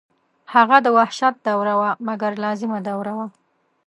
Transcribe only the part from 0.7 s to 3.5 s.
د وحشت دوره وه مګر لازمه دوره وه.